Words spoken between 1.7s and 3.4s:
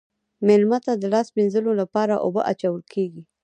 لپاره اوبه اچول کیږي.